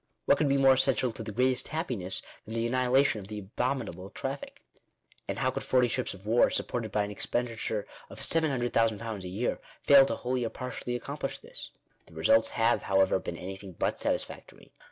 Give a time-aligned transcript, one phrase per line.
[0.25, 4.09] What could be more essential to the "greatest happiness" than the annihilation of the abominable
[4.09, 4.63] traffic?
[5.27, 9.59] And how could forty ships of war, supported by an expenditure of £700,000 a year,
[9.83, 11.69] fail to wholly or partially accomplish this?
[12.07, 14.71] The results have, however, been anything but satisfactory.